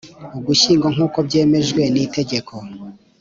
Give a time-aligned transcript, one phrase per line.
[0.37, 2.53] Ugushyingo nk uko byemejwe n Itegeko